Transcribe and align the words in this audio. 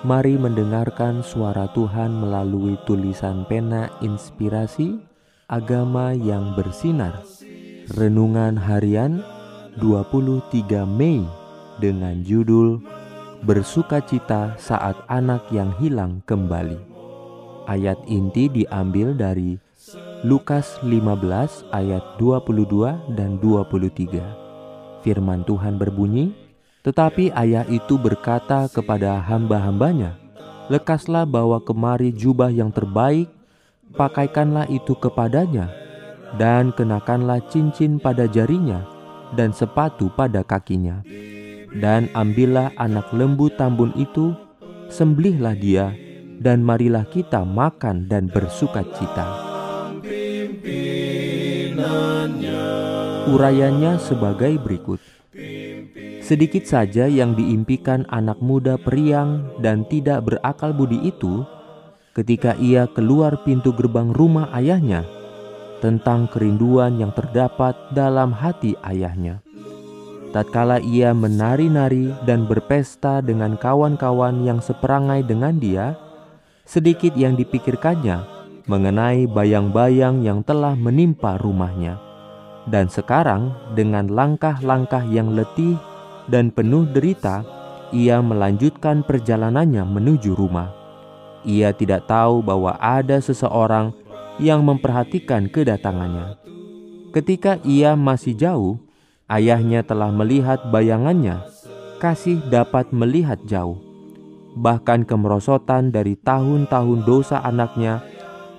Mari 0.00 0.40
mendengarkan 0.40 1.20
suara 1.20 1.68
Tuhan 1.76 2.24
melalui 2.24 2.80
tulisan 2.88 3.44
pena 3.44 3.92
inspirasi 4.00 4.96
agama 5.44 6.16
yang 6.16 6.56
bersinar. 6.56 7.20
Renungan 7.92 8.56
harian 8.56 9.20
23 9.76 10.88
Mei 10.88 11.20
dengan 11.84 12.24
judul 12.24 12.80
Bersukacita 13.44 14.56
saat 14.56 14.96
anak 15.12 15.44
yang 15.52 15.68
hilang 15.76 16.24
kembali. 16.24 16.80
Ayat 17.68 18.00
inti 18.08 18.48
diambil 18.48 19.12
dari 19.12 19.60
Lukas 20.24 20.80
15 20.80 21.68
ayat 21.76 22.04
22 22.16 23.16
dan 23.20 23.36
23. 23.36 25.04
Firman 25.04 25.44
Tuhan 25.44 25.76
berbunyi, 25.76 26.32
tetapi 26.80 27.28
ayah 27.36 27.68
itu 27.68 28.00
berkata 28.00 28.64
kepada 28.72 29.20
hamba-hambanya, 29.20 30.16
Lekaslah 30.70 31.26
bawa 31.26 31.58
kemari 31.60 32.14
jubah 32.14 32.46
yang 32.46 32.70
terbaik, 32.70 33.26
pakaikanlah 33.98 34.70
itu 34.70 34.94
kepadanya, 34.94 35.66
dan 36.38 36.70
kenakanlah 36.70 37.42
cincin 37.50 37.98
pada 37.98 38.30
jarinya, 38.30 38.86
dan 39.34 39.50
sepatu 39.50 40.08
pada 40.14 40.46
kakinya. 40.46 41.02
Dan 41.74 42.06
ambillah 42.14 42.70
anak 42.78 43.10
lembu 43.10 43.50
tambun 43.50 43.90
itu, 43.98 44.30
sembelihlah 44.86 45.58
dia, 45.58 45.90
dan 46.38 46.62
marilah 46.62 47.04
kita 47.04 47.42
makan 47.42 48.06
dan 48.06 48.30
bersuka 48.30 48.86
cita. 48.94 49.26
Urayanya 53.26 53.98
sebagai 53.98 54.54
berikut. 54.62 55.02
Sedikit 56.30 56.62
saja 56.62 57.10
yang 57.10 57.34
diimpikan 57.34 58.06
anak 58.06 58.38
muda 58.38 58.78
periang 58.78 59.50
dan 59.58 59.82
tidak 59.90 60.30
berakal 60.30 60.70
budi 60.70 61.10
itu 61.10 61.42
ketika 62.14 62.54
ia 62.54 62.86
keluar 62.86 63.42
pintu 63.42 63.74
gerbang 63.74 64.14
rumah 64.14 64.46
ayahnya 64.54 65.02
tentang 65.82 66.30
kerinduan 66.30 67.02
yang 67.02 67.10
terdapat 67.10 67.74
dalam 67.90 68.30
hati 68.30 68.78
ayahnya. 68.86 69.42
Tatkala 70.30 70.78
ia 70.78 71.10
menari-nari 71.10 72.14
dan 72.22 72.46
berpesta 72.46 73.18
dengan 73.18 73.58
kawan-kawan 73.58 74.46
yang 74.46 74.62
seperangai 74.62 75.26
dengan 75.26 75.58
dia, 75.58 75.98
sedikit 76.62 77.10
yang 77.18 77.34
dipikirkannya 77.34 78.22
mengenai 78.70 79.26
bayang-bayang 79.26 80.22
yang 80.22 80.46
telah 80.46 80.78
menimpa 80.78 81.42
rumahnya. 81.42 81.98
Dan 82.70 82.86
sekarang 82.86 83.50
dengan 83.74 84.06
langkah-langkah 84.06 85.02
yang 85.10 85.34
letih 85.34 85.89
dan 86.30 86.54
penuh 86.54 86.86
derita, 86.86 87.42
ia 87.90 88.22
melanjutkan 88.22 89.02
perjalanannya 89.02 89.82
menuju 89.82 90.38
rumah. 90.38 90.70
Ia 91.42 91.74
tidak 91.74 92.06
tahu 92.06 92.38
bahwa 92.46 92.78
ada 92.78 93.18
seseorang 93.18 93.90
yang 94.38 94.62
memperhatikan 94.62 95.50
kedatangannya. 95.50 96.38
Ketika 97.10 97.58
ia 97.66 97.98
masih 97.98 98.38
jauh, 98.38 98.78
ayahnya 99.26 99.82
telah 99.82 100.14
melihat 100.14 100.62
bayangannya. 100.70 101.42
Kasih 101.98 102.40
dapat 102.48 102.94
melihat 102.94 103.42
jauh. 103.44 103.82
Bahkan 104.54 105.04
kemerosotan 105.04 105.90
dari 105.90 106.14
tahun-tahun 106.16 107.04
dosa 107.04 107.42
anaknya 107.42 108.00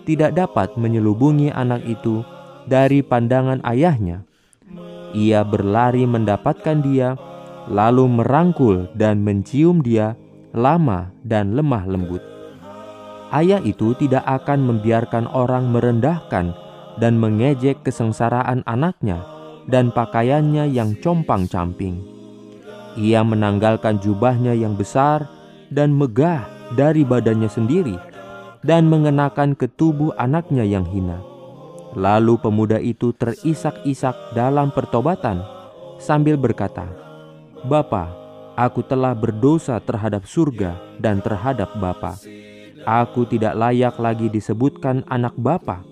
tidak 0.03 0.35
dapat 0.35 0.75
menyelubungi 0.77 1.49
anak 1.49 1.81
itu 1.87 2.21
dari 2.67 3.01
pandangan 3.01 3.63
ayahnya. 3.65 4.27
Ia 5.11 5.43
berlari 5.43 6.07
mendapatkan 6.07 6.77
dia 6.83 7.17
lalu 7.69 8.09
merangkul 8.09 8.89
dan 8.97 9.21
mencium 9.21 9.85
dia 9.85 10.17
lama 10.55 11.13
dan 11.21 11.53
lemah 11.53 11.85
lembut. 11.85 12.23
Ayah 13.31 13.63
itu 13.63 13.95
tidak 13.95 14.27
akan 14.27 14.67
membiarkan 14.67 15.29
orang 15.31 15.71
merendahkan 15.71 16.51
dan 16.99 17.15
mengejek 17.15 17.79
kesengsaraan 17.87 18.65
anaknya 18.67 19.23
dan 19.71 19.93
pakaiannya 19.93 20.67
yang 20.67 20.99
compang-camping. 20.99 22.03
Ia 22.99 23.23
menanggalkan 23.23 24.03
jubahnya 24.03 24.51
yang 24.51 24.75
besar 24.75 25.23
dan 25.71 25.95
megah 25.95 26.43
dari 26.75 27.07
badannya 27.07 27.47
sendiri 27.47 27.95
dan 28.67 28.91
mengenakan 28.91 29.55
ke 29.55 29.71
tubuh 29.71 30.11
anaknya 30.19 30.67
yang 30.67 30.83
hina. 30.83 31.23
Lalu 31.95 32.39
pemuda 32.39 32.79
itu 32.79 33.15
terisak-isak 33.15 34.35
dalam 34.35 34.75
pertobatan 34.75 35.43
sambil 35.99 36.35
berkata, 36.35 37.00
Bapa, 37.61 38.09
aku 38.57 38.81
telah 38.81 39.13
berdosa 39.13 39.77
terhadap 39.77 40.25
surga 40.25 40.81
dan 40.97 41.21
terhadap 41.21 41.69
Bapa. 41.77 42.17
Aku 42.81 43.29
tidak 43.29 43.53
layak 43.53 44.01
lagi 44.01 44.33
disebutkan 44.33 45.05
anak 45.05 45.37
Bapa. 45.37 45.85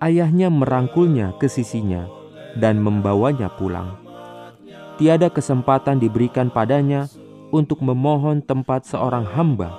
Ayahnya 0.00 0.48
merangkulnya 0.48 1.36
ke 1.36 1.52
sisinya 1.52 2.08
dan 2.56 2.80
membawanya 2.80 3.52
pulang. 3.52 4.00
Tiada 4.96 5.28
kesempatan 5.28 6.00
diberikan 6.00 6.48
padanya 6.48 7.12
untuk 7.52 7.84
memohon 7.84 8.40
tempat 8.40 8.88
seorang 8.88 9.28
hamba. 9.28 9.76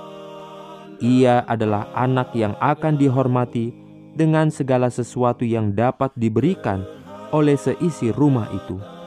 Ia 1.02 1.42
adalah 1.50 1.90
anak 1.98 2.30
yang 2.38 2.54
akan 2.62 2.94
dihormati 2.94 3.74
dengan 4.14 4.54
segala 4.54 4.86
sesuatu 4.86 5.42
yang 5.42 5.74
dapat 5.74 6.14
diberikan 6.14 6.86
oleh 7.34 7.58
seisi 7.58 8.14
rumah 8.14 8.46
itu 8.54 9.01